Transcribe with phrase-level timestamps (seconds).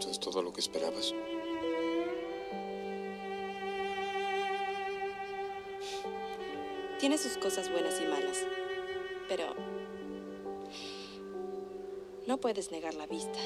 [0.00, 1.12] ¿Esto es todo lo que esperabas?
[6.98, 8.46] Tiene sus cosas buenas y malas,
[9.28, 9.54] pero
[12.26, 13.38] no puedes negar la vista.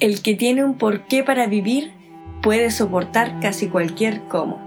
[0.00, 1.92] El que tiene un porqué para vivir
[2.40, 4.58] puede soportar casi cualquier cómo.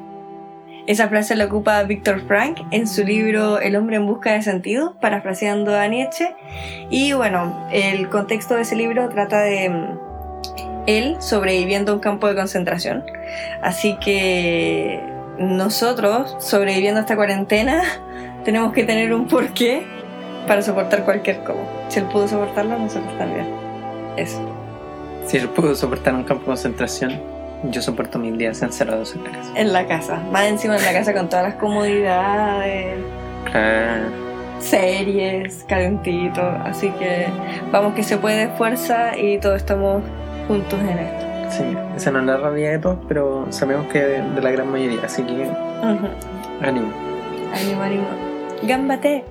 [0.85, 4.99] Esa frase la ocupa Víctor Frank en su libro El hombre en busca de sentido,
[4.99, 6.35] parafraseando a Nietzsche.
[6.91, 9.99] Y bueno, el contexto de ese libro trata de mm,
[10.85, 13.03] él sobreviviendo a un campo de concentración.
[13.63, 14.99] Así que
[15.39, 17.81] nosotros, sobreviviendo a esta cuarentena,
[18.45, 19.81] tenemos que tener un porqué
[20.45, 21.67] para soportar cualquier cómo.
[21.87, 23.47] Si él pudo soportarlo, nosotros también.
[24.15, 24.52] Eso.
[25.25, 27.19] Si él pudo soportar un campo de concentración,
[27.71, 29.51] yo soporto mil días encerrados en la casa.
[29.55, 32.97] En la casa, más encima en la casa con todas las comodidades,
[33.49, 34.03] Claro.
[34.59, 36.41] series, calentito.
[36.41, 37.27] Así que
[37.71, 40.03] vamos que se puede, fuerza y todos estamos
[40.47, 41.25] juntos en esto.
[41.49, 41.63] Sí,
[41.95, 45.01] esa no es la realidad de todos, pero sabemos que de, de la gran mayoría,
[45.05, 45.47] así que
[46.61, 46.89] ánimo.
[47.53, 48.05] Ánimo, ánimo.
[48.63, 49.23] Gámbate.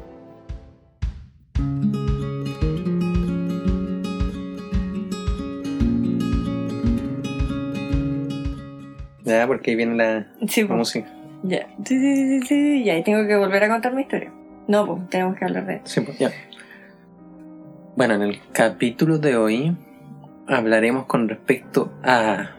[9.24, 10.78] Ya, porque ahí viene la, Sí, la pues.
[10.78, 11.08] música.
[11.42, 11.66] Ya.
[11.84, 14.32] Sí, sí, sí, sí, y tengo que volver a contar mi historia.
[14.68, 16.30] No, pues tenemos que hablar de Sí, pues, ya.
[17.96, 19.76] Bueno, en el capítulo de hoy
[20.46, 22.50] hablaremos con respecto a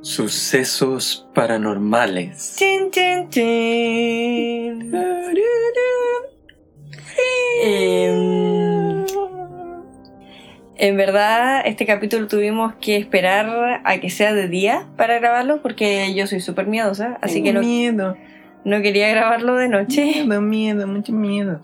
[0.00, 2.56] sucesos paranormales.
[2.56, 4.90] Chin, chin, chin.
[7.62, 8.29] Em,
[10.80, 16.14] en verdad, este capítulo tuvimos que esperar a que sea de día para grabarlo porque
[16.14, 18.16] yo soy súper miedosa, así que no, miedo,
[18.64, 20.24] no quería grabarlo de noche.
[20.24, 21.60] miedo, miedo, mucho miedo.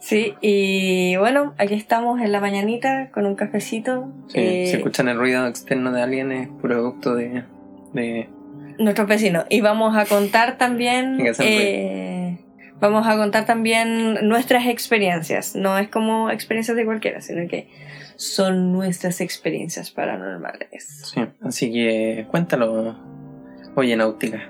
[0.00, 4.12] Sí, y bueno, aquí estamos en la mañanita con un cafecito.
[4.26, 7.44] Sí, eh, si escuchan el ruido externo de alguien es producto de,
[7.94, 8.28] de
[8.78, 9.46] nuestros vecinos.
[9.48, 11.24] Y vamos a contar también.
[11.38, 12.36] Eh,
[12.80, 15.56] vamos a contar también nuestras experiencias.
[15.56, 17.68] No es como experiencias de cualquiera, sino que
[18.22, 21.02] son nuestras experiencias paranormales.
[21.12, 22.96] Sí, así que cuéntalo.
[23.74, 24.40] Oye, Náutica.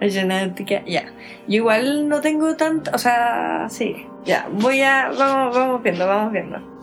[0.00, 1.06] Genética, ya.
[1.48, 4.46] Yo igual no tengo tanto, o sea, sí, ya.
[4.52, 6.76] Voy a, vamos, vamos viendo, vamos viendo.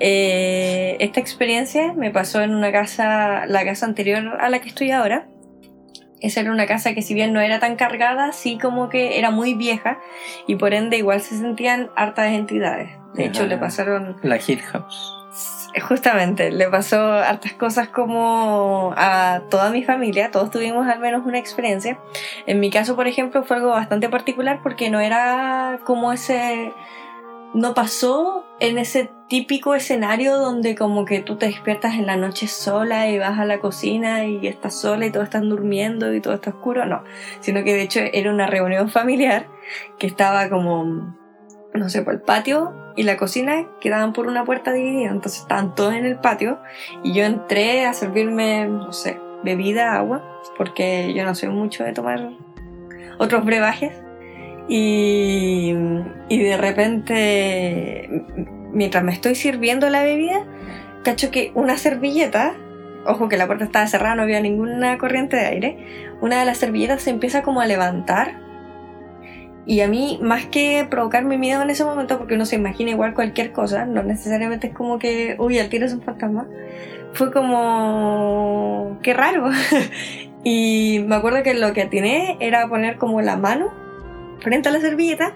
[0.00, 4.90] Eh, esta experiencia me pasó en una casa, la casa anterior a la que estoy
[4.90, 5.28] ahora.
[6.20, 9.30] Esa era una casa que si bien no era tan cargada, sí como que era
[9.30, 9.98] muy vieja
[10.46, 12.90] y por ende igual se sentían hartas entidades.
[13.14, 13.48] De hecho, Ajá.
[13.48, 15.15] le pasaron La Hill House.
[15.82, 21.38] Justamente, le pasó hartas cosas como a toda mi familia, todos tuvimos al menos una
[21.38, 21.98] experiencia.
[22.46, 26.72] En mi caso, por ejemplo, fue algo bastante particular porque no era como ese...
[27.54, 32.48] No pasó en ese típico escenario donde como que tú te despiertas en la noche
[32.48, 36.34] sola y vas a la cocina y estás sola y todos están durmiendo y todo
[36.34, 37.02] está oscuro, no.
[37.40, 39.46] Sino que de hecho era una reunión familiar
[39.98, 41.16] que estaba como,
[41.76, 45.74] no sé, por el patio y la cocina quedaban por una puerta dividida, entonces estaban
[45.74, 46.58] todos en el patio
[47.02, 51.92] y yo entré a servirme, no sé, bebida, agua, porque yo no soy mucho de
[51.92, 52.30] tomar
[53.18, 53.92] otros brebajes.
[54.68, 55.72] Y,
[56.28, 58.24] y de repente,
[58.72, 60.44] mientras me estoy sirviendo la bebida,
[61.04, 62.54] cacho que una servilleta,
[63.06, 65.76] ojo que la puerta estaba cerrada, no había ninguna corriente de aire,
[66.20, 68.45] una de las servilletas se empieza como a levantar
[69.66, 73.14] y a mí, más que provocarme miedo en ese momento, porque uno se imagina igual
[73.14, 76.46] cualquier cosa, no necesariamente es como que, uy, al tiro es un fantasma,
[77.12, 79.50] fue como, qué raro.
[80.44, 83.72] y me acuerdo que lo que atiné era poner como la mano
[84.38, 85.34] frente a la servilleta,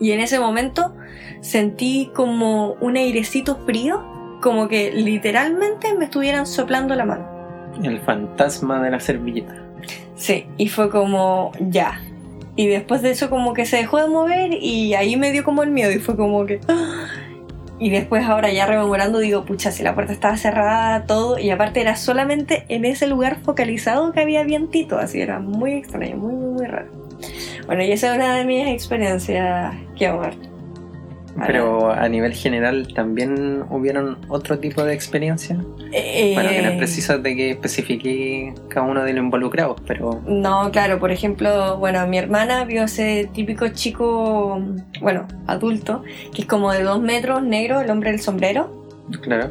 [0.00, 0.94] y en ese momento
[1.40, 4.02] sentí como un airecito frío,
[4.40, 7.38] como que literalmente me estuvieran soplando la mano.
[7.82, 9.54] El fantasma de la servilleta.
[10.16, 12.00] Sí, y fue como, ya.
[12.58, 15.62] Y después de eso como que se dejó de mover y ahí me dio como
[15.62, 16.58] el miedo y fue como que...
[16.66, 17.06] ¡ah!
[17.78, 21.80] Y después ahora ya rememorando digo, pucha, si la puerta estaba cerrada, todo, y aparte
[21.80, 26.54] era solamente en ese lugar focalizado que había vientito, así era muy extraño, muy, muy,
[26.54, 26.88] muy raro.
[27.66, 30.34] Bueno, y esa es una de mis experiencias que amar.
[31.46, 35.58] Pero a nivel general también hubieron otro tipo de experiencias.
[35.92, 40.20] Eh, Bueno, que no es preciso de que especifique cada uno de los involucrados, pero
[40.26, 44.60] No, claro, por ejemplo, bueno, mi hermana vio ese típico chico,
[45.00, 46.02] bueno, adulto,
[46.34, 48.86] que es como de dos metros, negro, el hombre del sombrero.
[49.22, 49.50] claro.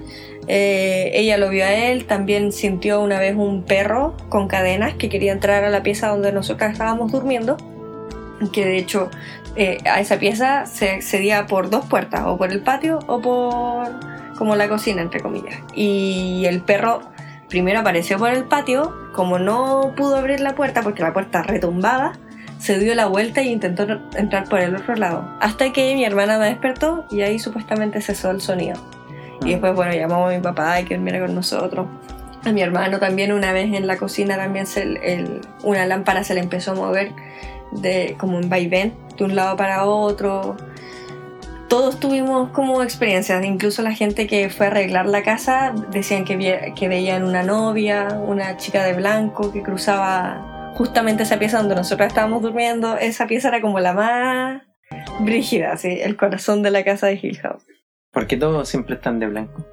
[0.49, 5.09] Eh, ella lo vio a él, también sintió una vez un perro con cadenas que
[5.09, 7.57] quería entrar a la pieza donde nosotras estábamos durmiendo,
[8.51, 9.09] que de hecho
[9.55, 13.87] eh, a esa pieza se accedía por dos puertas, o por el patio o por
[14.37, 15.59] como la cocina, entre comillas.
[15.73, 17.01] Y el perro
[17.49, 22.13] primero apareció por el patio, como no pudo abrir la puerta porque la puerta retumbaba,
[22.59, 25.27] se dio la vuelta y intentó entrar por el otro lado.
[25.41, 28.79] Hasta que mi hermana me despertó y ahí supuestamente cesó el sonido.
[29.45, 31.87] Y después, bueno, llamamos a mi papá y que durmiera con nosotros.
[32.45, 36.33] A mi hermano también una vez en la cocina también se, el- una lámpara se
[36.33, 37.11] le empezó a mover
[37.71, 40.57] de, como en vaivén de un lado para otro.
[41.67, 46.73] Todos tuvimos como experiencias, incluso la gente que fue a arreglar la casa decían que,
[46.75, 52.07] que veían una novia, una chica de blanco que cruzaba justamente esa pieza donde nosotros
[52.07, 52.97] estábamos durmiendo.
[52.97, 54.61] Esa pieza era como la más
[55.19, 57.65] brígida, así, el corazón de la casa de Hill House.
[58.11, 59.65] Porque todos siempre están de blanco.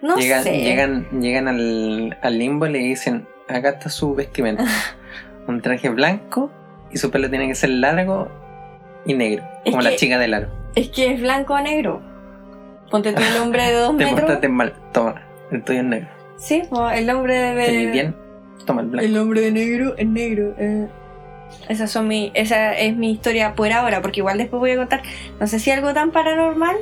[0.00, 0.58] No llegan, sé.
[0.58, 4.64] llegan, llegan al, al limbo y le dicen, acá está su vestimenta.
[5.46, 6.50] Un traje blanco
[6.94, 8.28] y su pelo tiene que ser largo
[9.04, 10.48] y negro, Es como la chica del aro.
[10.74, 12.00] Es que es blanco o negro.
[12.90, 14.20] Ponte tú el hombre de dos Te metros.
[14.20, 16.08] portaste mal, toma, el tuyo es negro.
[16.38, 16.62] Sí,
[16.94, 17.66] el hombre de.
[17.66, 18.14] Te vi bien,
[18.66, 19.06] toma el blanco.
[19.06, 20.54] El hombre de negro es negro.
[20.58, 20.88] eh.
[21.68, 25.02] Esas son mi, esa es mi historia por ahora, porque igual después voy a contar,
[25.38, 26.74] no sé si algo tan paranormal,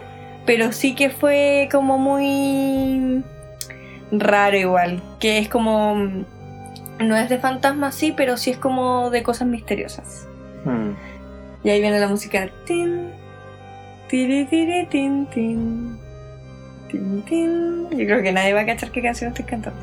[0.47, 3.23] pero sí que fue como muy
[4.11, 6.25] raro igual, que es como,
[7.03, 10.27] no es de fantasmas sí, pero sí es como de cosas misteriosas.
[10.65, 10.91] Mm.
[11.65, 12.49] Y ahí viene la música.
[12.67, 13.11] Tin,
[14.09, 15.99] tiri, tiri, tin, tin,
[16.89, 17.91] tin, tin.
[17.91, 19.81] Yo creo que nadie va a cachar qué canción estoy cantando.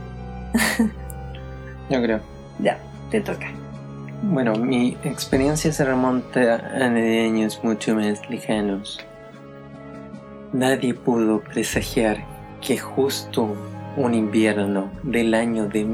[1.90, 2.20] Yo creo.
[2.60, 2.78] Ya,
[3.12, 3.48] te toca.
[4.22, 9.00] Bueno, mi experiencia se remonta a años mucho más lejanos.
[10.52, 12.18] Nadie pudo presagiar
[12.60, 13.56] que justo
[13.96, 15.86] un invierno del año de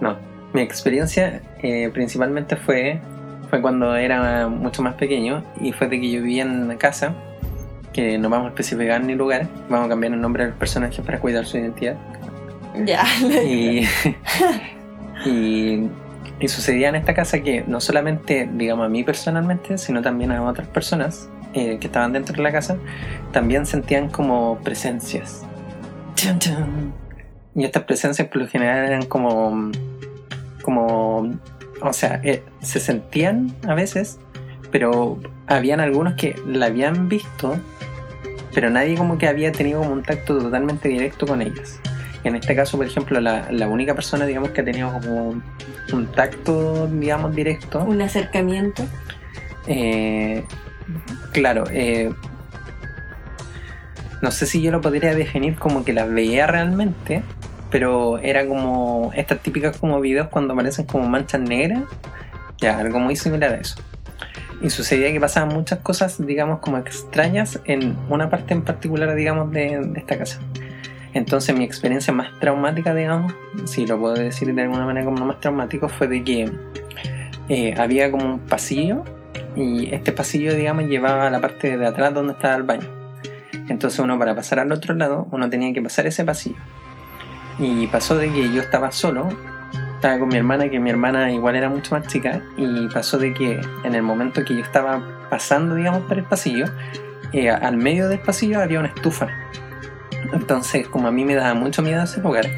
[0.00, 0.16] No,
[0.52, 3.00] mi experiencia eh, principalmente fue,
[3.50, 7.14] fue cuando era mucho más pequeño y fue de que yo vivía en una casa
[7.92, 11.18] que no vamos a especificar ni lugar, vamos a cambiar el nombre del personaje para
[11.18, 11.96] cuidar su identidad.
[12.84, 13.04] Ya.
[13.44, 13.88] Y,
[15.26, 15.88] y,
[16.40, 20.42] y sucedía en esta casa que no solamente, digamos, a mí personalmente, sino también a
[20.42, 22.76] otras personas eh, que estaban dentro de la casa,
[23.32, 25.44] también sentían como presencias.
[27.54, 29.72] Y estas presencias por lo general eran como,
[30.62, 31.30] como,
[31.80, 34.20] o sea, eh, se sentían a veces,
[34.70, 37.56] pero habían algunos que la habían visto,
[38.54, 41.80] pero nadie como que había tenido como un tacto totalmente directo con ellas.
[42.24, 45.42] En este caso, por ejemplo, la, la única persona, digamos, que ha tenido como un,
[45.92, 48.84] un tacto, digamos, directo, Un acercamiento.
[49.66, 50.44] eh,
[51.32, 52.12] claro, eh,
[54.20, 57.22] no sé si yo lo podría definir como que las veía realmente,
[57.70, 61.84] pero era como estas típicas como videos cuando aparecen como manchas negras,
[62.60, 63.76] ya, algo muy similar a eso.
[64.60, 69.52] Y sucedía que pasaban muchas cosas, digamos, como extrañas en una parte en particular, digamos,
[69.52, 70.40] de, de esta casa.
[71.14, 73.34] Entonces mi experiencia más traumática, digamos,
[73.64, 76.50] si lo puedo decir de alguna manera como más traumático, fue de que
[77.48, 79.04] eh, había como un pasillo
[79.56, 82.88] y este pasillo, digamos, llevaba a la parte de atrás donde estaba el baño.
[83.68, 86.56] Entonces uno para pasar al otro lado, uno tenía que pasar ese pasillo.
[87.58, 89.28] Y pasó de que yo estaba solo,
[89.94, 93.34] estaba con mi hermana, que mi hermana igual era mucho más chica, y pasó de
[93.34, 96.66] que en el momento que yo estaba pasando, digamos, por el pasillo,
[97.32, 99.28] eh, al medio del pasillo había una estufa.
[100.32, 102.48] Entonces, como a mí me daba mucho miedo ese lugar,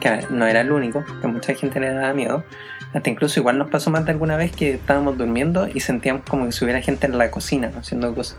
[0.00, 2.44] que no era el único, que mucha gente le daba miedo,
[2.92, 6.46] hasta incluso igual nos pasó más de alguna vez que estábamos durmiendo y sentíamos como
[6.46, 8.38] que si hubiera gente en la cocina haciendo cosas,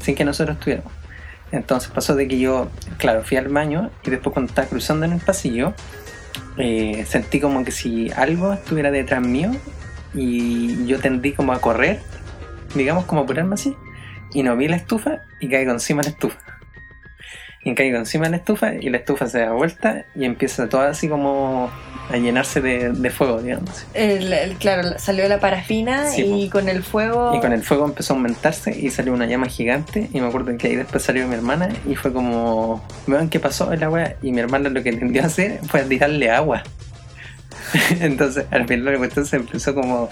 [0.00, 0.92] sin que nosotros estuviéramos.
[1.52, 5.12] Entonces pasó de que yo, claro, fui al baño y después cuando estaba cruzando en
[5.12, 5.74] el pasillo,
[6.56, 9.50] eh, sentí como que si algo estuviera detrás mío
[10.14, 12.00] y yo tendí como a correr,
[12.74, 13.76] digamos como a apurarme así,
[14.32, 16.38] y no vi la estufa y caí encima de la estufa.
[17.68, 20.82] Y caigo encima de la estufa y la estufa se da vuelta y empieza todo
[20.82, 21.68] así como
[22.08, 23.84] a llenarse de, de fuego, digamos.
[23.92, 27.34] El- el- claro, salió la parafina Sí, y con el fuego.
[27.34, 30.08] Y con el fuego empezó a aumentarse y salió una llama gigante.
[30.12, 33.72] Y me acuerdo que ahí después salió mi hermana y fue como, vean qué pasó
[33.72, 34.14] en la wea.
[34.22, 36.62] Y mi hermana lo que tendió a hacer fue tirarle agua.
[38.00, 40.08] Entonces al final la cuestión se empezó como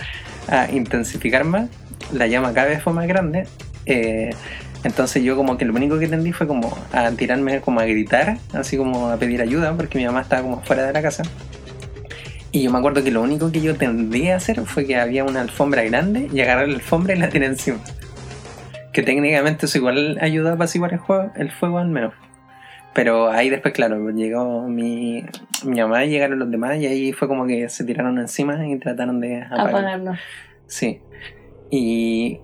[0.48, 1.68] a intensificar más.
[2.12, 3.46] La llama cada vez fue más grande.
[3.86, 4.30] Eh,
[4.84, 8.36] entonces yo como que lo único que tendí fue como a tirarme como a gritar,
[8.52, 11.22] así como a pedir ayuda, porque mi mamá estaba como fuera de la casa.
[12.52, 15.24] Y yo me acuerdo que lo único que yo tendí a hacer fue que había
[15.24, 17.78] una alfombra grande y agarrar la alfombra y la tiré encima.
[18.92, 22.14] Que técnicamente eso igual ayuda a apaciguar el, juego, el fuego al menos.
[22.94, 25.24] Pero ahí después, claro, llegó mi,
[25.64, 28.78] mi mamá y llegaron los demás y ahí fue como que se tiraron encima y
[28.78, 29.68] trataron de apagar.
[29.70, 30.12] apagarlo.
[30.68, 31.00] Sí.
[31.72, 32.38] Y,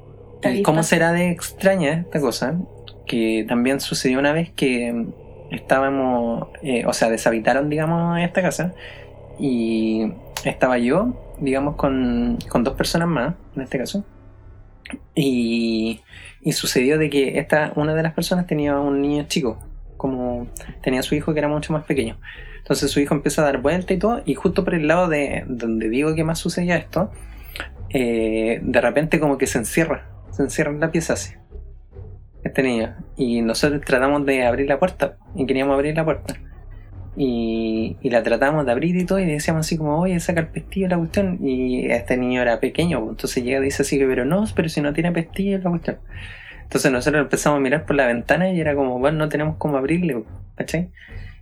[0.44, 2.58] y cómo será de extraña esta cosa,
[3.06, 5.06] que también sucedió una vez que
[5.50, 8.72] estábamos, eh, o sea, deshabitaron, digamos, esta casa
[9.38, 10.12] y
[10.44, 14.04] estaba yo, digamos, con, con dos personas más, en este caso.
[15.14, 16.00] Y,
[16.40, 19.58] y sucedió de que esta, una de las personas tenía un niño chico,
[19.96, 20.46] como
[20.82, 22.18] tenía su hijo que era mucho más pequeño.
[22.58, 25.44] Entonces su hijo empieza a dar vuelta y todo, y justo por el lado de
[25.48, 27.10] donde digo que más sucedía esto,
[27.90, 31.34] eh, de repente como que se encierra, se encierra en la pieza así.
[32.42, 32.96] Este niño.
[33.16, 36.34] Y nosotros tratamos de abrir la puerta, y queríamos abrir la puerta.
[37.16, 40.88] Y, la tratamos de abrir y todo, y decíamos así como, oye, saca el pestillo
[40.88, 41.38] la cuestión.
[41.42, 44.68] Y este niño era pequeño, pues, entonces llega y dice así que, pero no, pero
[44.68, 45.98] si no tiene pestillo la cuestión.
[46.62, 49.76] Entonces nosotros empezamos a mirar por la ventana y era como, bueno, no tenemos cómo
[49.76, 50.22] abrirle,
[50.54, 50.90] ¿cachai?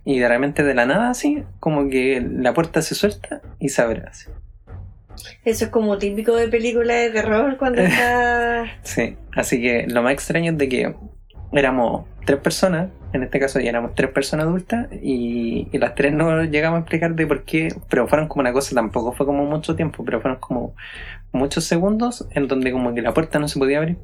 [0.03, 3.81] Y de repente de la nada así, como que la puerta se suelta y se
[3.81, 4.27] abre así.
[5.45, 8.65] Eso es como típico de película de terror cuando está.
[8.83, 10.95] Sí, así que lo más extraño es de que
[11.51, 16.13] éramos tres personas, en este caso ya éramos tres personas adultas, y, y las tres
[16.13, 19.45] no llegamos a explicar de por qué, pero fueron como una cosa, tampoco fue como
[19.45, 20.75] mucho tiempo, pero fueron como
[21.31, 23.97] muchos segundos en donde como que la puerta no se podía abrir.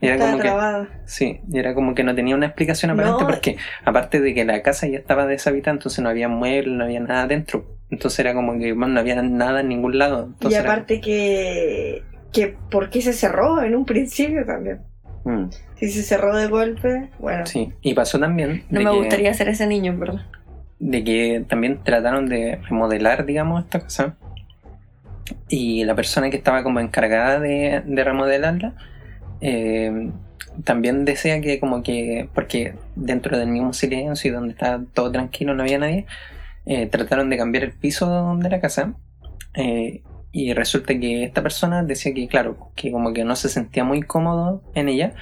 [0.00, 3.22] Y era estaba como que, sí, y era como que no tenía una explicación aparente
[3.22, 3.26] No.
[3.26, 7.00] porque aparte de que la casa ya estaba deshabitada, entonces no había muebles, no había
[7.00, 7.75] nada dentro.
[7.90, 10.30] Entonces era como que no había nada en ningún lado.
[10.40, 12.02] Y era- aparte que.
[12.32, 14.80] que ¿Por qué se cerró en un principio también?
[15.24, 17.46] Mm, Si se cerró de golpe, bueno.
[17.46, 18.64] sí, y pasó también.
[18.70, 20.26] No me que- gustaría ser ese niño, en verdad.
[20.78, 24.16] de que también trataron de remodelar, digamos, esta casa.
[25.48, 28.74] Y la persona que estaba como encargada de, de remodelarla
[29.40, 30.10] eh,
[30.64, 35.54] también decía que como que, porque dentro del mismo silencio y donde estaba todo tranquilo,
[35.54, 36.06] no había nadie,
[36.66, 38.94] eh, trataron de cambiar el piso de la casa.
[39.54, 43.84] eh, y resulta que esta persona decía que, claro, que como que no se sentía
[43.84, 45.14] muy cómodo en ella.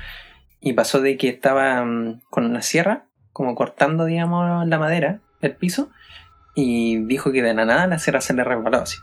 [0.61, 5.55] Y pasó de que estaba mm, con una sierra, como cortando, digamos, la madera del
[5.55, 5.91] piso.
[6.57, 8.97] Y dijo que de la nada la sierra se le resbaló así.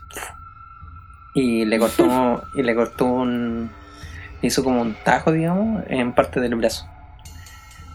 [1.34, 3.70] Y le cortó, y le cortó un.
[4.42, 6.86] hizo como un tajo, digamos, en parte del brazo.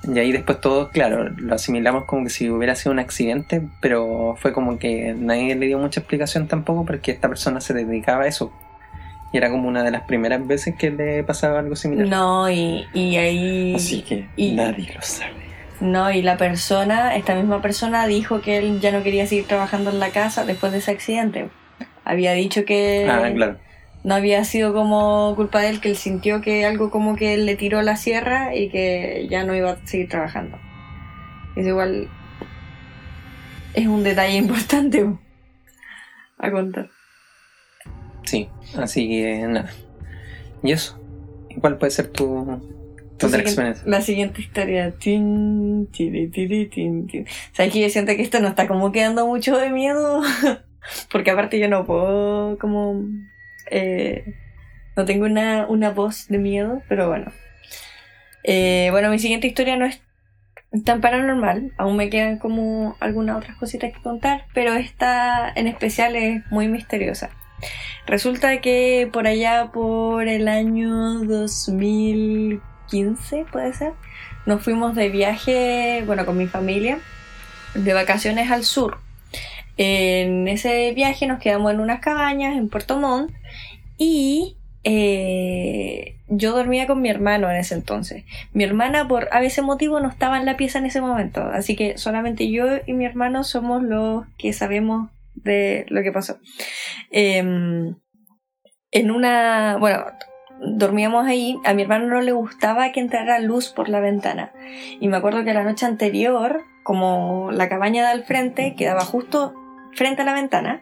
[0.04, 4.36] Y ahí después todo, claro, lo asimilamos como que si hubiera sido un accidente, pero
[4.40, 8.28] fue como que nadie le dio mucha explicación tampoco porque esta persona se dedicaba a
[8.28, 8.52] eso.
[9.34, 12.08] Y era como una de las primeras veces que le pasaba algo similar.
[12.08, 13.74] No, y, y ahí.
[13.76, 15.34] Así que y- nadie lo sabe.
[15.82, 19.90] No, y la persona, esta misma persona dijo que él ya no quería seguir trabajando
[19.92, 21.50] en la casa después de ese accidente.
[22.06, 23.58] Había dicho que Ah, claro.
[24.08, 27.58] No había sido como culpa de él, que él sintió que algo como que le
[27.58, 30.58] tiró la sierra y que ya no iba a seguir trabajando.
[31.58, 32.08] Es igual.
[33.74, 35.20] Es un detalle importante po,
[36.38, 36.90] a contar.
[38.24, 38.48] Sí,
[38.78, 39.72] así que nada.
[40.64, 40.98] ¿Y eso?
[41.50, 42.62] ¿Y ¿Cuál puede ser tu,
[43.18, 43.82] tu siguiente-?
[43.84, 44.92] La siguiente historia.
[44.92, 47.26] Tin, tiri, tiri, tin, tin.
[47.52, 50.22] ¿Sabes que yo siento que esto no está como quedando mucho de miedo?
[51.12, 53.04] Porque aparte yo no puedo como...
[53.72, 54.36] eh,
[54.96, 57.32] no tengo una, una voz de miedo, pero bueno.
[58.44, 60.02] Eh, bueno, mi siguiente historia no es
[60.84, 61.74] tan paranormal.
[61.78, 66.68] Aún me quedan como algunas otras cositas que contar, pero esta en especial es muy
[66.68, 67.30] misteriosa.
[68.06, 73.94] Resulta que por allá por el año 2015, puede ser,
[74.46, 77.00] nos fuimos de viaje, bueno, con mi familia,
[77.74, 79.00] de vacaciones al sur.
[79.78, 83.32] En ese viaje nos quedamos en unas cabañas en Puerto Montt
[83.98, 88.24] y eh, yo dormía con mi hermano en ese entonces.
[88.54, 91.76] Mi hermana por a veces motivo no estaba en la pieza en ese momento, así
[91.76, 96.40] que solamente yo y mi hermano somos los que sabemos de lo que pasó.
[97.12, 97.96] Em,
[98.92, 100.06] en una, bueno,
[100.60, 104.52] dormíamos ahí, a mi hermano no le gustaba que entrara luz por la ventana.
[105.00, 109.54] Y me acuerdo que la noche anterior, como la cabaña de al frente quedaba justo
[109.98, 110.82] frente a la ventana,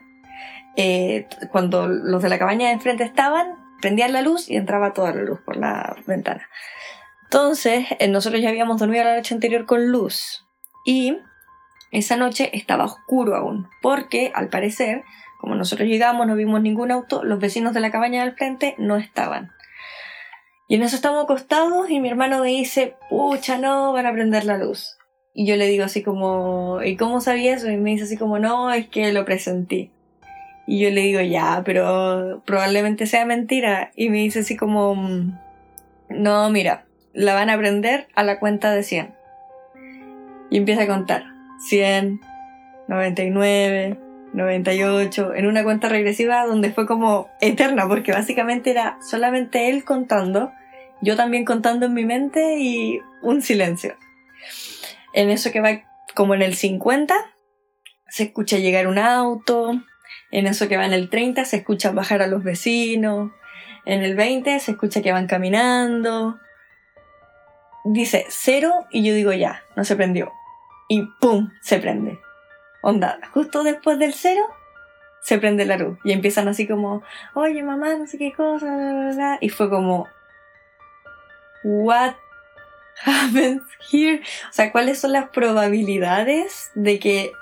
[0.76, 5.12] eh, cuando los de la cabaña de enfrente estaban, prendían la luz y entraba toda
[5.12, 6.48] la luz por la ventana.
[7.24, 10.46] Entonces, eh, nosotros ya habíamos dormido la noche anterior con luz.
[10.84, 11.18] Y
[11.90, 15.02] esa noche estaba oscuro aún, porque al parecer,
[15.40, 18.96] como nosotros llegamos, no vimos ningún auto, los vecinos de la cabaña del frente no
[18.96, 19.52] estaban.
[20.68, 24.44] Y en eso estamos acostados y mi hermano me dice, pucha, no, van a prender
[24.44, 24.95] la luz.
[25.38, 27.70] Y yo le digo así como, ¿y cómo sabía eso?
[27.70, 29.90] Y me dice así como, no, es que lo presentí.
[30.66, 33.92] Y yo le digo, ya, pero probablemente sea mentira.
[33.94, 34.96] Y me dice así como,
[36.08, 39.14] no, mira, la van a prender a la cuenta de 100.
[40.48, 41.24] Y empieza a contar.
[41.68, 42.18] 100,
[42.88, 43.98] 99,
[44.32, 50.50] 98, en una cuenta regresiva donde fue como eterna, porque básicamente era solamente él contando,
[51.02, 53.96] yo también contando en mi mente y un silencio.
[55.16, 55.80] En eso que va
[56.14, 57.14] como en el 50,
[58.08, 59.72] se escucha llegar un auto,
[60.30, 63.32] en eso que va en el 30 se escucha bajar a los vecinos,
[63.86, 66.38] en el 20 se escucha que van caminando.
[67.86, 70.34] Dice cero y yo digo ya, no se prendió.
[70.86, 71.50] Y ¡pum!
[71.62, 72.20] se prende.
[72.82, 74.42] Onda, justo después del cero,
[75.22, 75.98] se prende la luz.
[76.04, 80.08] Y empiezan así como, oye mamá, no sé qué cosa, Y fue como,
[81.64, 82.16] what
[83.04, 84.22] happens here?
[84.48, 87.32] O sea, ¿cuáles son las probabilidades de que,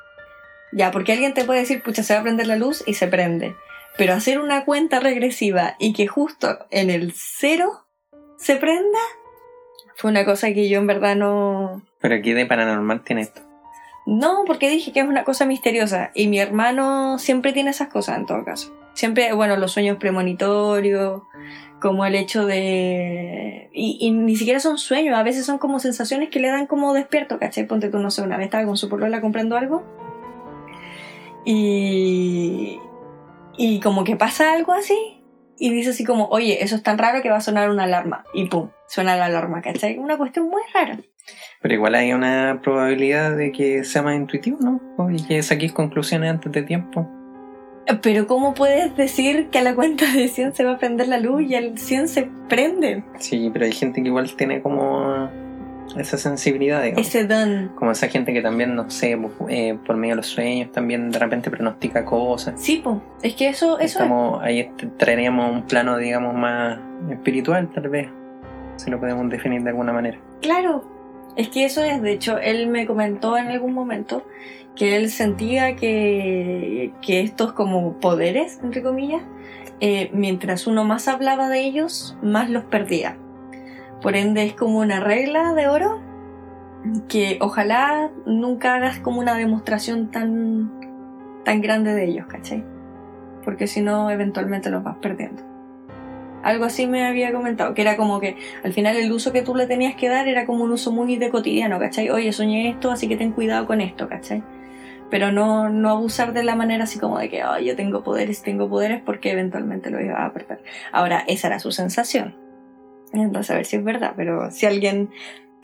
[0.72, 3.06] ya, porque alguien te puede decir, pucha, se va a prender la luz y se
[3.06, 3.54] prende.
[3.96, 7.86] Pero hacer una cuenta regresiva y que justo en el cero
[8.38, 8.98] se prenda,
[9.96, 11.82] fue una cosa que yo en verdad no...
[12.00, 13.40] Pero aquí de paranormal tiene esto.
[14.06, 18.18] No, porque dije que es una cosa misteriosa y mi hermano siempre tiene esas cosas
[18.18, 18.74] en todo caso.
[18.94, 21.22] Siempre, bueno, los sueños premonitorios,
[21.80, 23.68] como el hecho de...
[23.72, 27.38] Y, ni siquiera son sueños, a veces son como sensaciones que le dan como despierto,
[27.38, 27.66] ¿cachai?
[27.66, 29.82] Ponte tú, no sé, una vez estaba con su polola comprando algo
[31.44, 32.80] y...
[33.56, 35.22] Y como que pasa algo así
[35.58, 38.24] y dice así como, oye, eso es tan raro que va a sonar una alarma.
[38.34, 39.98] Y pum, suena la alarma, ¿cachai?
[39.98, 40.98] Una cuestión muy rara.
[41.60, 44.80] Pero igual hay una probabilidad de que sea más intuitivo, ¿no?
[45.10, 47.08] Y que saquéis conclusiones antes de tiempo.
[48.02, 51.18] Pero ¿cómo puedes decir que a la cuenta de 100 se va a prender la
[51.18, 53.04] luz y al 100 se prende?
[53.18, 55.28] Sí, pero hay gente que igual tiene como
[55.96, 57.06] esa sensibilidad, digamos.
[57.06, 57.72] Ese don.
[57.74, 59.18] Como esa gente que también, no sé,
[59.48, 62.60] eh, por medio de los sueños también de repente pronostica cosas.
[62.60, 62.96] Sí, pues.
[63.22, 66.78] Es que eso, eso es como ahí traeríamos un plano, digamos, más
[67.10, 68.08] espiritual, tal vez.
[68.76, 70.18] Si lo podemos definir de alguna manera.
[70.40, 70.93] Claro,
[71.36, 74.24] es que eso es, de hecho, él me comentó en algún momento
[74.76, 79.22] que él sentía que, estos como poderes, entre comillas,
[79.80, 83.16] eh, mientras uno más hablaba de ellos, más los perdía.
[84.00, 86.00] Por ende es como una regla de oro
[87.08, 90.70] que ojalá nunca hagas como una demostración tan,
[91.44, 92.64] tan grande de ellos, ¿cachai?
[93.44, 95.53] Porque si no, eventualmente los vas perdiendo.
[96.44, 99.54] Algo así me había comentado, que era como que al final el uso que tú
[99.56, 102.10] le tenías que dar era como un uso muy de cotidiano, ¿cachai?
[102.10, 104.44] Oye, soñé esto, así que ten cuidado con esto, ¿cachai?
[105.10, 108.42] Pero no, no abusar de la manera así como de que, oh, yo tengo poderes,
[108.42, 110.62] tengo poderes, porque eventualmente lo iba a perder.
[110.92, 112.36] Ahora, esa era su sensación.
[113.14, 115.10] Entonces, a ver si es verdad, pero si alguien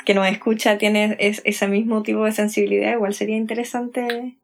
[0.07, 4.39] que nos escucha tiene ese mismo tipo de sensibilidad, igual sería interesante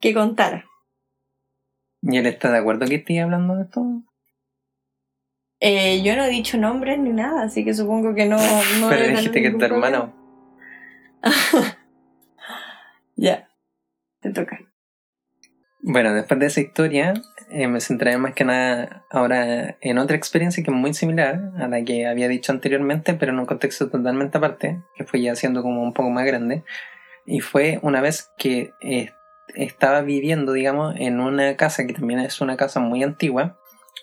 [0.00, 0.64] que contara.
[2.00, 4.02] ¿Y él está de acuerdo que estoy hablando de esto?
[5.64, 8.36] Eh, yo no he dicho nombres ni nada, así que supongo que no.
[8.80, 10.12] no Pero dijiste que es tu hermano.
[13.16, 13.48] ya,
[14.18, 14.58] te toca.
[15.80, 17.14] Bueno, después de esa historia,
[17.48, 21.68] eh, me centraré más que nada ahora en otra experiencia que es muy similar a
[21.68, 25.62] la que había dicho anteriormente, pero en un contexto totalmente aparte, que fue ya siendo
[25.62, 26.64] como un poco más grande.
[27.24, 29.12] Y fue una vez que eh,
[29.54, 33.60] estaba viviendo, digamos, en una casa que también es una casa muy antigua,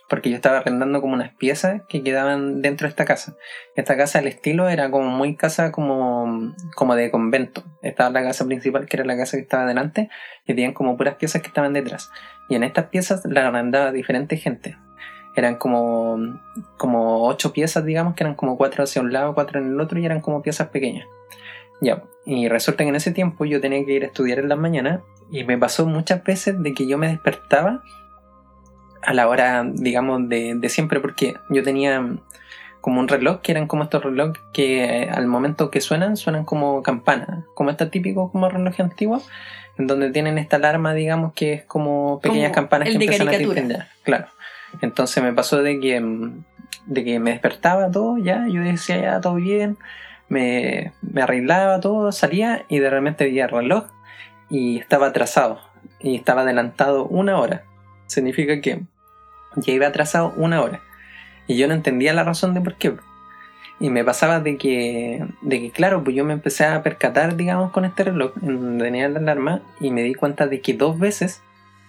[0.09, 3.37] porque yo estaba arrendando como unas piezas que quedaban dentro de esta casa.
[3.75, 7.63] Esta casa, el estilo era como muy casa como, como de convento.
[7.83, 10.09] Estaba la casa principal, que era la casa que estaba delante,
[10.45, 12.11] y tenían como puras piezas que estaban detrás.
[12.49, 14.77] Y en estas piezas las arrendaba diferente gente.
[15.35, 16.17] Eran como,
[16.77, 19.99] como ocho piezas, digamos, que eran como cuatro hacia un lado, cuatro en el otro,
[19.99, 21.07] y eran como piezas pequeñas.
[21.81, 24.57] Ya, y resulta que en ese tiempo yo tenía que ir a estudiar en las
[24.57, 27.83] mañanas, y me pasó muchas veces de que yo me despertaba
[29.01, 32.03] a la hora, digamos, de, de siempre, porque yo tenía
[32.81, 36.45] como un reloj, que eran como estos relojes que eh, al momento que suenan, suenan
[36.45, 39.21] como campanas, como está típico como reloj antiguo,
[39.77, 43.87] en donde tienen esta alarma, digamos, que es como pequeñas campanas que empiezan a tintinear.
[44.03, 44.27] Claro.
[44.81, 46.43] Entonces me pasó de que mm,
[46.85, 49.77] de que me despertaba todo, ya, yo decía ya todo bien,
[50.27, 53.85] me, me arreglaba todo, salía y de repente veía el reloj
[54.49, 55.59] y estaba atrasado
[55.99, 57.63] y estaba adelantado una hora.
[58.09, 58.81] Significa que
[59.55, 60.81] ya iba atrasado una hora.
[61.47, 62.95] Y yo no entendía la razón de por qué.
[63.79, 67.71] Y me pasaba de que, de que, claro, pues yo me empecé a percatar, digamos,
[67.71, 71.41] con este reloj, en tenía la alarma, y me di cuenta de que dos veces,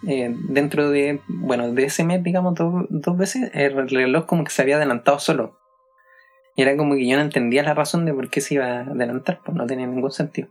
[0.07, 4.51] eh, dentro de, bueno, de ese mes, digamos, dos, dos veces, el reloj como que
[4.51, 5.59] se había adelantado solo.
[6.55, 8.81] Y era como que yo no entendía la razón de por qué se iba a
[8.83, 10.49] adelantar, pues no tenía ningún sentido.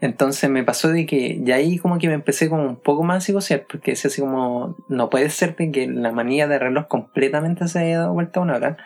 [0.00, 3.18] Entonces me pasó de que ya ahí como que me empecé como un poco más
[3.18, 6.86] a psicosear, porque decía así como, no puede ser de que la manía de reloj
[6.88, 8.76] completamente se haya dado vuelta a una hora.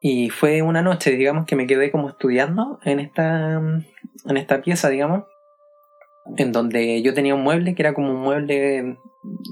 [0.00, 4.88] Y fue una noche, digamos, que me quedé como estudiando en esta, en esta pieza,
[4.88, 5.24] digamos,
[6.36, 8.96] en donde yo tenía un mueble que era como un mueble,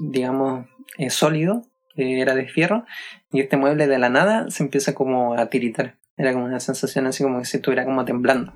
[0.01, 0.65] digamos,
[0.97, 1.63] eh, sólido,
[1.95, 2.85] que era de fierro,
[3.31, 5.95] y este mueble de la nada se empieza como a tiritar.
[6.17, 8.53] Era como una sensación así como que se estuviera como temblando.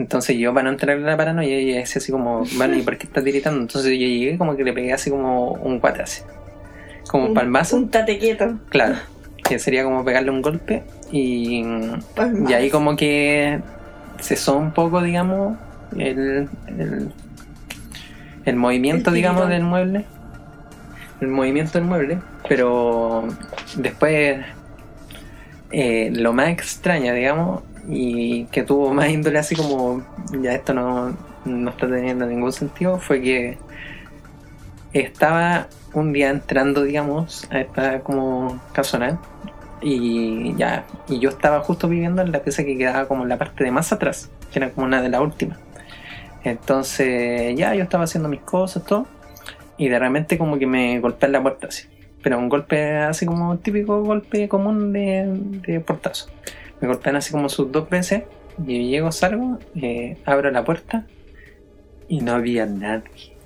[0.00, 2.96] Entonces yo para no entrar en la paranoia, y decía así como, bueno, ¿y por
[2.96, 3.60] qué está tiritando?
[3.60, 6.22] Entonces yo llegué como que le pegué así como un cuate así.
[7.08, 7.76] Como un palmazo.
[7.76, 8.58] Un tate quieto.
[8.70, 8.96] Claro.
[9.44, 10.84] Que sería como pegarle un golpe.
[11.12, 11.62] Y,
[12.14, 12.50] Palmazo.
[12.50, 13.60] y ahí como que
[14.20, 15.58] cesó un poco, digamos,
[15.98, 17.12] el, el,
[18.44, 20.04] el movimiento, El digamos, del mueble.
[21.20, 22.18] El movimiento del mueble.
[22.48, 23.28] Pero
[23.76, 24.38] después,
[25.72, 30.02] eh, lo más extraño, digamos, y que tuvo más índole así como,
[30.40, 33.58] ya esto no, no está teniendo ningún sentido, fue que
[34.92, 39.18] estaba un día entrando, digamos, a esta como casona
[39.82, 43.38] y ya, y yo estaba justo viviendo en la pieza que quedaba como en la
[43.38, 45.58] parte de más atrás, que era como una de las últimas.
[46.44, 49.06] Entonces, ya yo estaba haciendo mis cosas, todo,
[49.76, 51.88] y de repente como que me golpean la puerta así.
[52.22, 55.24] Pero un golpe así como típico golpe común de,
[55.66, 56.28] de portazo.
[56.80, 58.24] Me golpean así como sus dos veces,
[58.66, 61.06] y llego, salgo, eh, abro la puerta,
[62.08, 63.36] y no había nadie.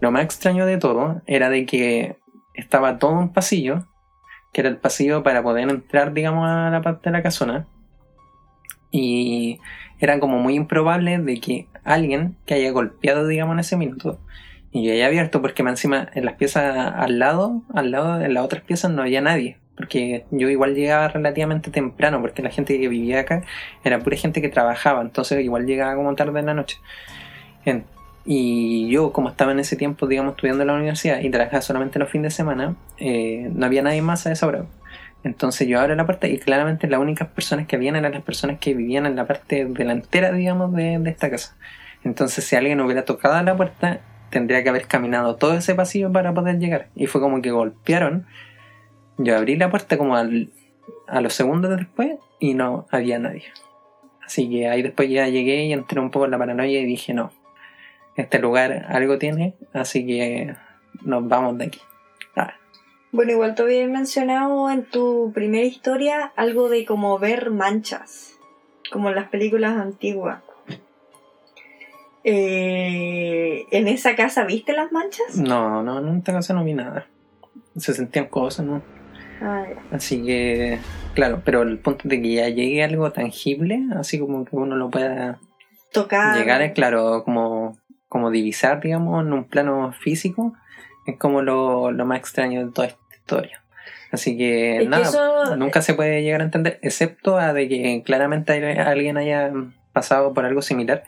[0.00, 2.16] Lo más extraño de todo era de que
[2.54, 3.86] estaba todo un pasillo,
[4.52, 7.66] que era el pasillo para poder entrar, digamos, a la parte de la casona.
[8.90, 9.60] Y
[10.00, 14.18] era como muy improbable de que alguien que haya golpeado, digamos, en ese minuto
[14.72, 18.62] y haya abierto, porque encima en las piezas al lado, al lado de las otras
[18.62, 19.58] piezas no había nadie.
[19.76, 23.42] Porque yo igual llegaba relativamente temprano, porque la gente que vivía acá
[23.84, 26.78] era pura gente que trabajaba, entonces igual llegaba como tarde en la noche.
[28.24, 31.98] Y yo, como estaba en ese tiempo, digamos, estudiando en la universidad y trabajaba solamente
[31.98, 34.66] los fines de semana, eh, no había nadie más a esa hora.
[35.24, 38.58] Entonces yo abro la puerta y claramente las únicas personas que habían eran las personas
[38.58, 41.56] que vivían en la parte delantera, digamos, de, esta casa.
[42.04, 46.34] Entonces si alguien hubiera tocado la puerta, tendría que haber caminado todo ese pasillo para
[46.34, 46.88] poder llegar.
[46.96, 48.26] Y fue como que golpearon.
[49.18, 50.50] Yo abrí la puerta como al-
[51.06, 53.44] a los segundos después y no había nadie.
[54.24, 57.12] Así que ahí después ya llegué y entré un poco en la paranoia y dije,
[57.12, 57.32] no,
[58.16, 60.54] este lugar algo tiene, así que
[61.02, 61.80] nos vamos de aquí.
[62.36, 62.54] Ah,
[63.10, 68.38] Bueno, igual tú habías mencionado en tu primera historia algo de como ver manchas,
[68.90, 70.40] como en las películas antiguas.
[72.24, 75.36] Eh, ¿En esa casa viste las manchas?
[75.36, 77.06] no, no, en esta casa no vi nada.
[77.76, 78.82] Se sentían cosas, ¿no?
[79.42, 79.64] Ah.
[79.90, 80.78] Así que,
[81.14, 84.90] claro, pero el punto de que ya llegue algo tangible, así como que uno lo
[84.90, 85.38] pueda
[85.92, 86.36] Tocar.
[86.36, 87.76] llegar, es claro, como,
[88.08, 90.54] como divisar, digamos, en un plano físico,
[91.06, 93.62] es como lo, lo más extraño de toda esta historia.
[94.12, 97.68] Así que, Es que nada, eso- nunca se puede llegar a entender, excepto a de
[97.68, 99.50] que claramente alguien haya
[99.92, 101.04] pasado por algo similar.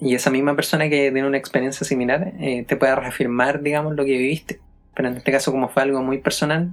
[0.00, 4.04] Y esa misma persona que tiene una experiencia similar eh, te pueda reafirmar, digamos, lo
[4.04, 4.60] que viviste.
[4.94, 6.70] Pero en este caso, como fue algo muy personal,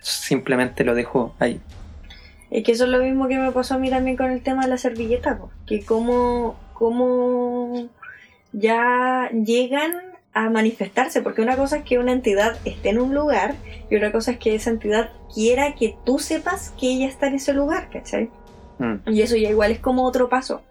[0.00, 1.60] simplemente lo dejo ahí.
[2.50, 4.62] Es que eso es lo mismo que me pasó a mí también con el tema
[4.62, 5.50] de la servilleta, po.
[5.66, 7.88] que como, como
[8.52, 9.92] ya llegan
[10.32, 13.54] a manifestarse, porque una cosa es que una entidad esté en un lugar
[13.90, 17.34] y otra cosa es que esa entidad quiera que tú sepas que ella está en
[17.34, 18.30] ese lugar, ¿cachai?
[18.78, 18.96] Mm.
[19.06, 20.62] Y eso ya igual es como otro paso.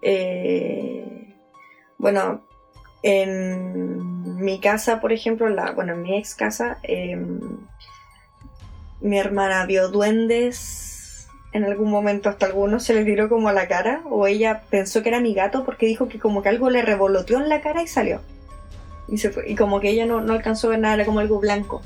[0.00, 1.34] Eh,
[1.98, 2.42] bueno,
[3.02, 7.40] en mi casa, por ejemplo, la, bueno, en mi ex casa, em,
[9.02, 13.68] mi hermana vio duendes en algún momento, hasta algunos se le tiró como a la
[13.68, 16.82] cara, o ella pensó que era mi gato porque dijo que como que algo le
[16.82, 18.20] revoloteó en la cara y salió.
[19.08, 21.82] Y, y como que ella no, no alcanzó a ver nada, era como algo blanco.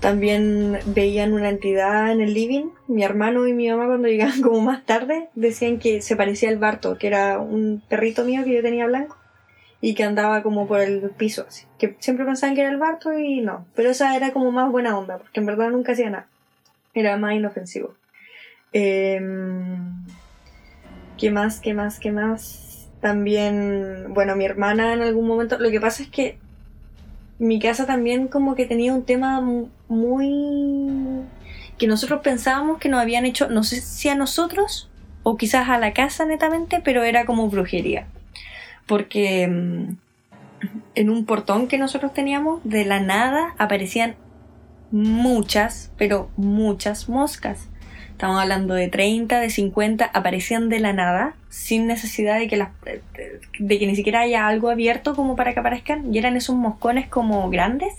[0.00, 2.66] También veían una entidad en el living.
[2.88, 6.58] Mi hermano y mi mamá cuando llegaban como más tarde decían que se parecía al
[6.58, 9.16] Barto, que era un perrito mío que yo tenía blanco.
[9.86, 11.66] Y que andaba como por el piso, así.
[11.78, 13.66] Que siempre pensaban que era el Barto y no.
[13.74, 16.26] Pero esa era como más buena onda, porque en verdad nunca hacía nada.
[16.94, 17.94] Era más inofensivo.
[18.72, 19.92] Em,
[21.18, 21.60] ¿Qué más?
[21.60, 21.98] ¿Qué más?
[22.00, 22.88] ¿Qué más?
[23.02, 26.38] También, bueno, mi hermana en algún momento, lo que pasa es que
[27.38, 31.20] mi casa también como que tenía un tema mu- muy...
[31.76, 34.88] que nosotros pensábamos que nos habían hecho, no sé si a nosotros
[35.24, 38.06] o quizás a la casa netamente, pero era como brujería.
[38.86, 39.96] Porque mm,
[40.94, 44.16] en un portón que nosotros teníamos, de la nada aparecían
[44.90, 47.68] muchas, pero muchas moscas.
[48.10, 52.70] Estamos hablando de 30, de 50, aparecían de la nada, sin necesidad de que, las,
[53.58, 56.14] de que ni siquiera haya algo abierto como para que aparezcan.
[56.14, 57.92] Y eran esos moscones como grandes,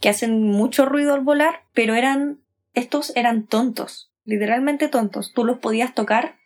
[0.00, 2.38] que hacen mucho ruido al volar, pero eran,
[2.74, 5.32] estos eran tontos, literalmente tontos.
[5.34, 6.36] Tú los podías tocar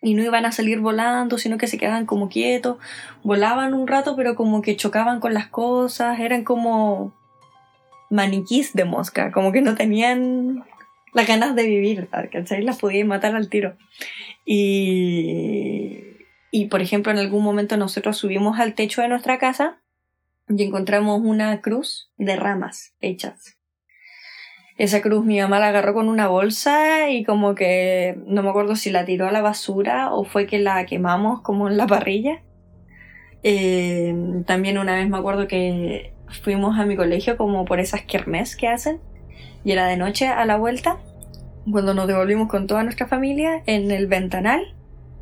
[0.00, 2.78] y no iban a salir volando, sino que se quedaban como quietos,
[3.22, 7.14] volaban un rato, pero como que chocaban con las cosas, eran como
[8.10, 10.64] maniquís de mosca, como que no tenían
[11.12, 12.62] las ganas de vivir, ¿cachai?
[12.62, 13.76] Las podías matar al tiro.
[14.44, 15.98] Y,
[16.50, 19.80] y, por ejemplo, en algún momento nosotros subimos al techo de nuestra casa
[20.48, 23.57] y encontramos una cruz de ramas hechas.
[24.78, 28.76] Esa cruz mi mamá la agarró con una bolsa y como que no me acuerdo
[28.76, 32.42] si la tiró a la basura o fue que la quemamos como en la parrilla.
[33.42, 34.14] Eh,
[34.46, 36.12] también una vez me acuerdo que
[36.42, 39.00] fuimos a mi colegio como por esas kermés que hacen
[39.64, 40.98] y era de noche a la vuelta
[41.70, 44.74] cuando nos devolvimos con toda nuestra familia en el ventanal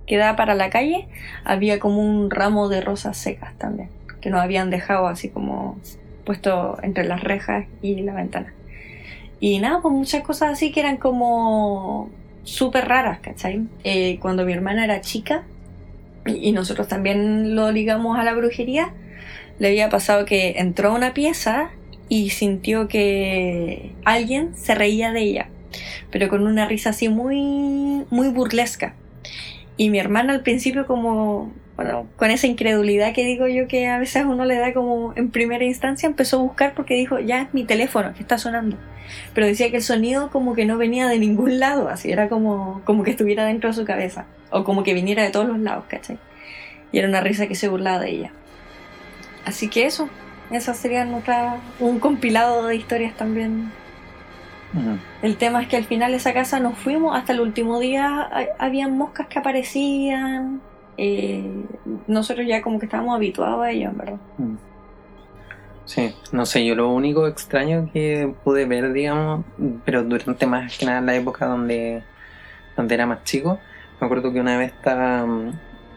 [0.06, 1.08] que da para la calle
[1.44, 3.90] había como un ramo de rosas secas también
[4.20, 5.78] que nos habían dejado así como
[6.24, 8.55] puesto entre las rejas y la ventana
[9.40, 12.10] y nada, pues muchas cosas así que eran como
[12.44, 13.66] súper raras, ¿cachai?
[13.84, 15.44] Eh, cuando mi hermana era chica,
[16.26, 18.92] y, nosotros también lo ligamos a la brujería,
[19.58, 21.70] le había pasado que entró a una pieza
[22.08, 25.48] y sintió que alguien se reía de ella,
[26.10, 28.94] pero con una risa así muy, muy burlesca.
[29.76, 33.98] Y mi hermana al principio como, bueno, con esa incredulidad que digo yo que a
[33.98, 37.54] veces uno le da como en primera instancia, empezó a buscar porque dijo, ya es
[37.54, 38.76] mi teléfono que está sonando.
[39.34, 42.80] Pero decía que el sonido como que no venía de ningún lado, así era como,
[42.84, 45.84] como que estuviera dentro de su cabeza, o como que viniera de todos los lados,
[45.88, 46.18] ¿cachai?
[46.92, 48.30] Y era una risa que se burlaba de ella.
[49.44, 50.08] Así que eso,
[50.50, 53.70] esas serían otra, un compilado de historias también
[55.22, 58.20] el tema es que al final de esa casa nos fuimos, hasta el último día
[58.30, 60.60] ha- habían moscas que aparecían.
[60.96, 61.64] Eh,
[62.06, 64.18] nosotros ya como que estábamos habituados a ello, verdad.
[64.38, 64.56] Mm.
[65.84, 69.44] Sí, no sé, yo lo único extraño que pude ver, digamos,
[69.84, 72.02] pero durante más que nada la época donde,
[72.76, 73.60] donde era más chico,
[74.00, 75.52] me acuerdo que una vez estaba mm,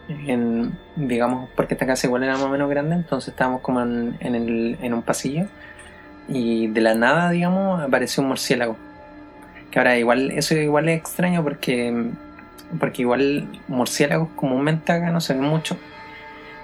[0.08, 4.16] en, digamos, porque esta casa igual era más o menos grande, entonces estábamos como en,
[4.20, 5.46] en, el, en un pasillo
[6.28, 8.76] y de la nada, digamos, apareció un murciélago.
[9.70, 12.12] Que ahora igual, eso igual es extraño porque,
[12.78, 15.76] porque igual murciélagos comúnmente acá no se ven mucho.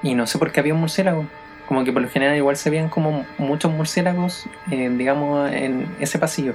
[0.02, 1.26] Y no sé por qué había un murciélago.
[1.66, 6.18] Como que por lo general igual se veían como muchos murciélagos, eh, digamos, en ese
[6.18, 6.54] pasillo.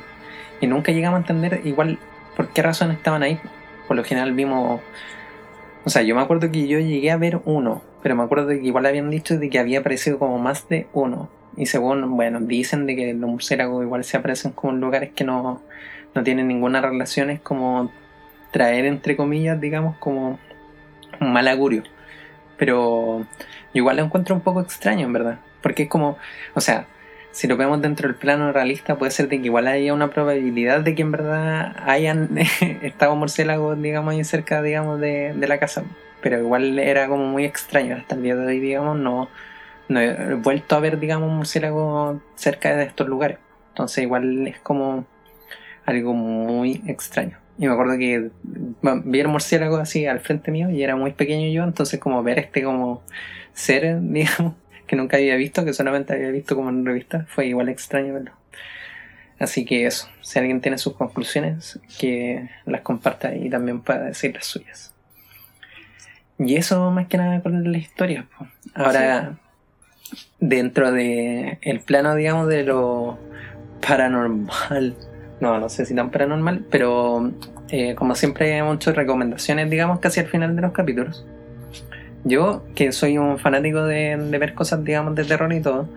[0.62, 2.00] Y nunca llegamos a entender igual
[2.36, 3.40] por qué razón estaban ahí.
[3.88, 4.80] Por lo general vimos...
[5.84, 8.56] O sea, yo me acuerdo que yo llegué a ver uno, pero me acuerdo que
[8.58, 11.28] igual habían dicho de que había aparecido como más de uno.
[11.58, 15.24] Y según, bueno, dicen de que los murciélagos igual se aparecen como en lugares que
[15.24, 15.62] no,
[16.14, 17.92] no tienen ninguna relación, como
[18.52, 20.40] traer, entre comillas, digamos, como
[21.20, 21.84] un mal augurio.
[22.58, 23.26] Pero
[23.74, 25.40] igual lo encuentro un poco extraño, en verdad.
[25.62, 26.18] Porque es como,
[26.54, 26.88] o sea,
[27.32, 30.82] si lo vemos dentro del plano realista, puede ser de que igual haya una probabilidad
[30.82, 32.30] de que en verdad hayan
[32.82, 35.84] estado murciélagos, digamos, ahí cerca, digamos, de, la casa.
[36.22, 37.96] Pero igual era como muy extraño.
[37.96, 39.30] Hasta el día de hoy, digamos, no,
[39.88, 43.40] no he vuelto a ver, digamos, un murciélago cerca de estos lugares.
[43.70, 45.06] Entonces igual es como
[45.86, 47.38] algo muy extraño.
[47.62, 48.32] Y me acuerdo que
[49.06, 52.40] vi el murciélago así al frente mío y era muy pequeño yo, entonces como ver
[52.40, 53.04] este como
[53.54, 54.56] ser, digamos,
[54.88, 58.32] que nunca había visto, que solamente había visto como en revista, fue igual extraño verlo.
[59.38, 64.34] Así que eso, si alguien tiene sus conclusiones, que las comparta y también pueda decir
[64.34, 64.96] las suyas.
[66.40, 68.26] Y eso más que nada con la historia.
[68.36, 68.48] po.
[68.74, 69.38] Ahora,
[70.40, 73.20] dentro de el plano, digamos, de lo
[73.88, 74.96] paranormal,
[75.42, 77.32] no, no sé si tan paranormal, pero
[77.70, 81.26] eh, como siempre hay muchas recomendaciones, digamos, casi al final de los capítulos.
[82.24, 85.90] Yo, que soy un fanático de, ver cosas, digamos, de terror y todo,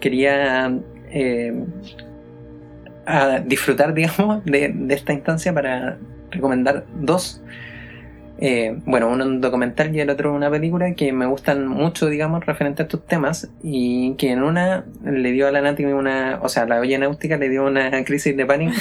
[0.00, 0.72] quería
[1.10, 1.64] eh,
[3.44, 5.98] disfrutar, digamos, de esta instancia para
[6.30, 7.42] recomendar dos
[8.44, 12.44] Eh, bueno, uno un documental y el otro una película que me gustan mucho, digamos,
[12.44, 16.48] referente a estos temas y que en una le dio a la Nati una, o
[16.48, 18.72] sea, la olla náutica le dio una crisis de pánico,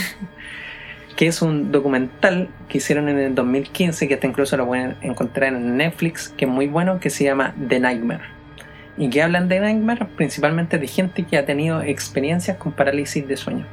[1.15, 5.54] que es un documental que hicieron en el 2015, que hasta incluso lo pueden encontrar
[5.54, 8.40] en Netflix, que es muy bueno, que se llama The Nightmare.
[8.97, 13.38] Y que hablan de Nightmare principalmente de gente que ha tenido experiencias con parálisis de
[13.38, 13.65] sueño.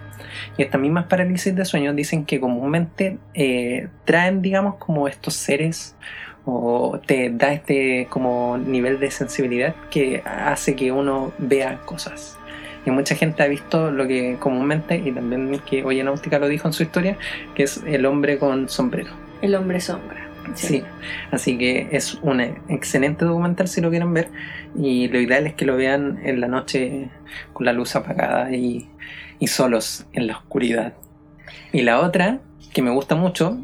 [0.57, 5.96] Y estas mismas parálisis de sueño dicen que comúnmente eh, traen, digamos, como estos seres
[6.44, 12.38] o te da este como nivel de sensibilidad que hace que uno vea cosas.
[12.87, 16.68] Y mucha gente ha visto lo que comúnmente, y también que Oye Náutica lo dijo
[16.68, 17.18] en su historia,
[17.54, 19.11] que es el hombre con sombrero.
[19.42, 20.24] El hombre sombra.
[20.54, 20.83] Sí.
[21.31, 24.31] así que es un excelente documental si lo quieren ver
[24.76, 27.11] y lo ideal es que lo vean en la noche
[27.52, 28.88] con la luz apagada y,
[29.38, 30.94] y solos en la oscuridad.
[31.72, 32.40] Y la otra,
[32.72, 33.59] que me gusta mucho,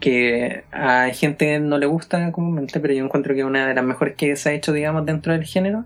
[0.00, 3.84] que a gente no le gusta comúnmente, pero yo encuentro que es una de las
[3.84, 5.84] mejores que se ha hecho, digamos, dentro del género,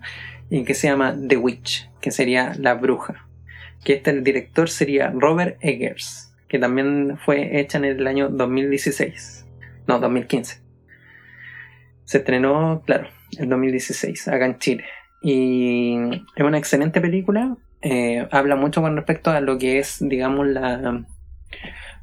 [0.48, 3.26] y que se llama The Witch, que sería la bruja.
[3.84, 9.46] Que este el director sería Robert Eggers, que también fue hecha en el año 2016.
[9.86, 10.60] No, 2015.
[12.04, 14.84] Se estrenó, claro, en 2016, acá en Chile.
[15.22, 15.96] Y
[16.36, 17.56] es una excelente película.
[17.82, 21.04] Eh, habla mucho con respecto a lo que es, digamos, la,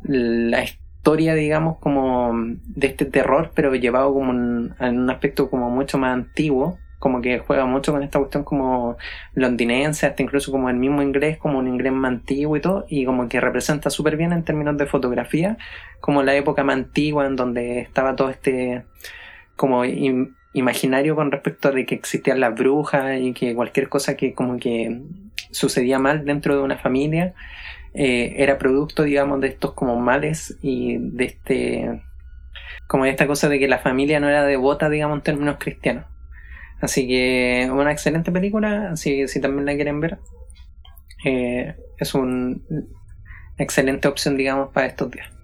[0.04, 5.70] la historia, digamos, como de este terror, pero llevado como en, en un aspecto como
[5.70, 8.98] mucho más antiguo como que juega mucho con esta cuestión como
[9.34, 13.06] londinense, hasta incluso como el mismo inglés, como un inglés más antiguo y todo, y
[13.06, 15.58] como que representa súper bien en términos de fotografía,
[16.00, 18.84] como la época más antigua en donde estaba todo este
[19.56, 19.84] como
[20.58, 25.02] imaginario con respecto de que existían las brujas y que cualquier cosa que como que
[25.52, 27.34] sucedía mal dentro de una familia
[27.94, 32.02] eh, era producto, digamos, de estos como males y de este
[32.88, 36.06] como de esta cosa de que la familia no era devota, digamos, en términos cristianos.
[36.80, 40.20] Así que una excelente película, así si también la quieren ver,
[41.26, 42.56] eh, es una
[43.58, 45.37] excelente opción, digamos, para estos días.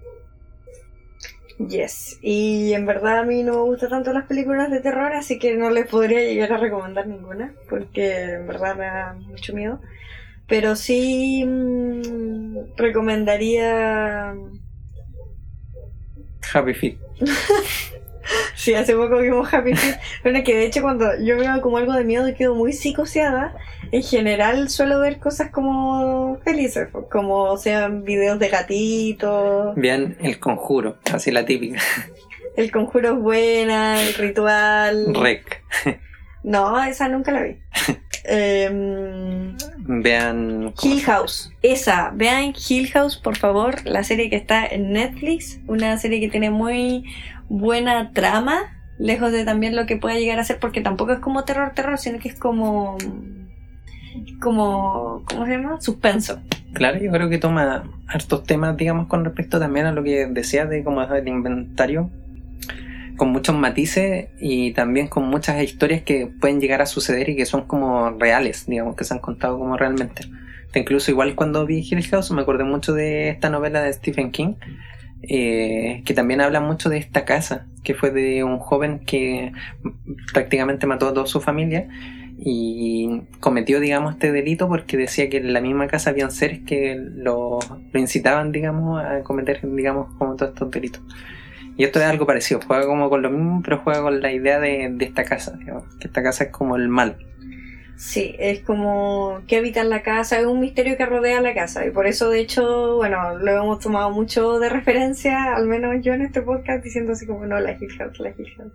[1.58, 5.38] Yes, y en verdad a mí no me gustan tanto las películas de terror, así
[5.38, 9.80] que no les podría llegar a recomendar ninguna, porque en verdad me da mucho miedo.
[10.48, 14.34] Pero sí mm, recomendaría
[16.52, 16.98] Happy Feet.
[18.54, 19.96] Sí, hace poco vimos Happy Feet.
[20.22, 23.54] Bueno, que de hecho cuando yo veo como algo de miedo y quedo muy psicoseada,
[23.92, 29.74] en general suelo ver cosas como felices, como sean videos de gatitos.
[29.76, 31.80] Vean El Conjuro, así la típica.
[32.56, 35.12] El Conjuro es buena, el ritual.
[35.12, 35.64] Rec.
[36.44, 37.56] No, esa nunca la vi.
[38.26, 40.72] Em, vean.
[40.82, 41.52] Hill House.
[41.60, 45.58] Esa, vean Hill House, por favor, la serie que está en Netflix.
[45.66, 47.04] Una serie que tiene muy
[47.58, 48.58] buena trama,
[48.98, 51.98] lejos de también lo que pueda llegar a ser, porque tampoco es como terror, terror,
[51.98, 52.96] sino que es como.
[54.40, 55.24] como.
[55.28, 55.80] ¿cómo se llama?
[55.80, 56.40] Suspenso.
[56.72, 60.68] Claro, yo creo que toma hartos temas, digamos, con respecto también a lo que decías
[60.68, 62.10] de como el inventario,
[63.16, 67.46] con muchos matices y también con muchas historias que pueden llegar a suceder y que
[67.46, 70.22] son como reales, digamos, que se han contado como realmente.
[70.74, 74.54] Incluso igual cuando vi Hill House me acordé mucho de esta novela de Stephen King,
[75.28, 79.52] eh, que también habla mucho de esta casa, que fue de un joven que
[80.32, 81.88] prácticamente mató a toda su familia
[82.38, 86.96] y cometió, digamos, este delito porque decía que en la misma casa habían seres que
[86.98, 87.58] lo,
[87.94, 91.02] incitaban, digamos, a cometer, digamos, como todos estos delitos.
[91.76, 94.60] Y esto es algo parecido, juega como con lo mismo, pero juega con la idea
[94.60, 97.16] de, de esta casa, digamos, que esta casa es como el mal.
[97.96, 101.90] Sí, es como que habitan la casa, es un misterio que rodea la casa y
[101.90, 106.22] por eso de hecho, bueno, lo hemos tomado mucho de referencia, al menos yo en
[106.22, 108.72] este podcast, diciendo así como no, la Hill House, la Hill House.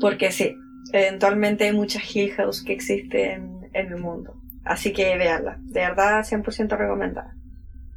[0.00, 0.58] Porque sí,
[0.92, 4.34] eventualmente hay muchas Hill House que existen en el mundo.
[4.64, 7.34] Así que veanla, de verdad 100% recomendada.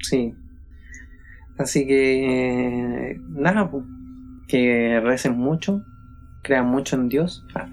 [0.01, 0.36] Sí.
[1.57, 3.83] Así que, nada, pues,
[4.47, 5.83] que recen mucho,
[6.43, 7.45] crean mucho en Dios.
[7.55, 7.67] Ah,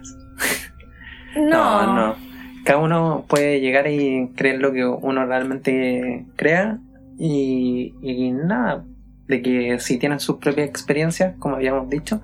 [1.36, 1.94] no.
[1.94, 2.16] no,
[2.64, 6.78] Cada uno puede llegar y creer lo que uno realmente crea
[7.18, 8.84] y, y nada,
[9.28, 12.22] de que si tienen sus propias experiencias, como habíamos dicho,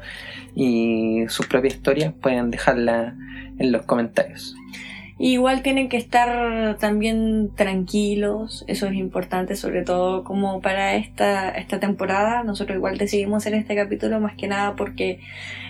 [0.54, 3.14] y sus propias historias, pueden dejarla
[3.58, 4.54] en los comentarios.
[5.22, 11.78] Igual tienen que estar también tranquilos, eso es importante, sobre todo como para esta, esta
[11.78, 12.42] temporada.
[12.42, 15.20] Nosotros igual decidimos hacer este capítulo más que nada porque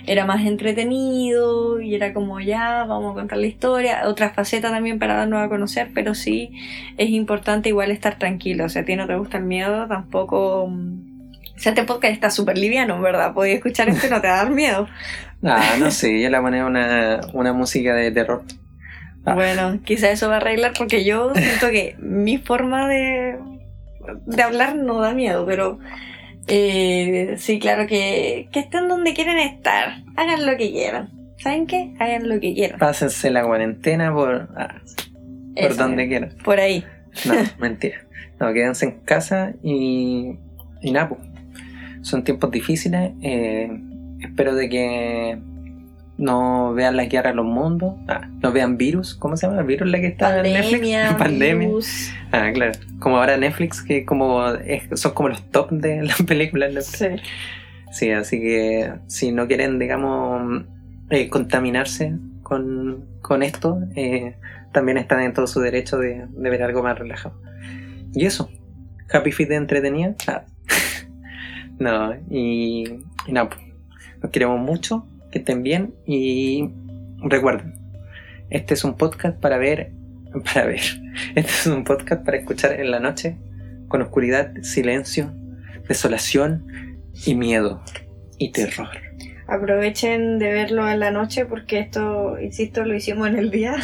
[0.07, 4.03] era más entretenido y era como ya, vamos a contar la historia.
[4.05, 6.53] Otra faceta también para darnos a conocer, pero sí
[6.97, 8.63] es importante igual estar tranquilo.
[8.63, 10.71] O sea, a ti no te gusta el miedo, tampoco O
[11.57, 13.33] sea, este podcast está súper liviano, verdad.
[13.33, 14.87] Podías escuchar esto y no te va a dar miedo.
[15.43, 18.43] Ah, no sé, yo le voy a poner una, una música de terror.
[19.25, 19.35] Ah.
[19.35, 23.37] Bueno, quizá eso va a arreglar porque yo siento que mi forma de,
[24.25, 25.77] de hablar no da miedo, pero
[26.47, 30.03] eh, sí, claro que, que estén donde quieren estar.
[30.15, 31.11] Hagan lo que quieran.
[31.37, 31.93] ¿Saben qué?
[31.99, 32.79] Hagan lo que quieran.
[32.79, 34.81] Pásense la cuarentena por, ah,
[35.55, 36.35] por Eso, donde quieran.
[36.43, 36.83] Por ahí.
[37.25, 37.97] No, mentira.
[38.39, 40.35] No, quédense en casa y,
[40.81, 41.21] y nada, pues.
[42.01, 43.11] Son tiempos difíciles.
[43.21, 43.69] eh,
[44.21, 45.37] espero de que
[46.21, 47.95] no vean la guerra de los mundos.
[48.07, 49.15] Ah, no vean virus.
[49.15, 49.59] ¿Cómo se llama?
[49.59, 50.97] ¿El virus la que está en Netflix?
[51.17, 52.11] Pandemia, virus.
[52.31, 52.71] Ah, claro.
[52.99, 56.85] Como ahora Netflix, que como es- son como los top de las películas.
[56.85, 57.07] Sí.
[57.91, 60.63] Sí, así que si no quieren, digamos,
[61.09, 64.37] eh, contaminarse con, con esto, eh,
[64.71, 67.35] también están en todo su derecho de, de ver algo más relajado.
[68.13, 68.49] Y eso,
[69.11, 70.15] Happy Feet de entretenida.
[70.27, 70.43] Ah.
[71.79, 73.59] no, y, y nada, pues,
[74.21, 76.69] los queremos mucho, que estén bien y
[77.23, 77.73] recuerden,
[78.49, 79.91] este es un podcast para ver,
[80.53, 80.81] para ver,
[81.35, 83.37] este es un podcast para escuchar en la noche,
[83.87, 85.33] con oscuridad, silencio,
[85.87, 87.83] desolación y miedo
[88.37, 88.89] y terror.
[89.47, 93.75] Aprovechen de verlo en la noche porque esto, insisto, lo hicimos en el día.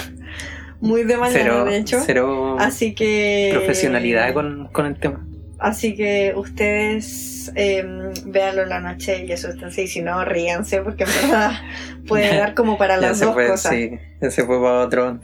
[0.80, 2.02] Muy de mañana, Cero, de hecho.
[2.04, 3.50] cero Así que.
[3.54, 5.24] profesionalidad con, con el tema.
[5.58, 7.84] Así que ustedes eh,
[8.26, 9.84] véanlo en la noche y asústense.
[9.84, 11.52] Y si no, ríanse porque en verdad
[12.06, 13.72] puede dar como para las dos fue, cosas.
[13.72, 15.20] sí, se fue para otro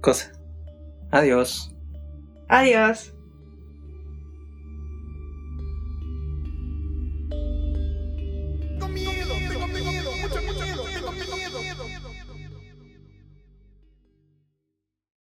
[0.00, 0.32] cosa.
[1.10, 1.74] Adiós.
[2.48, 3.14] Adiós.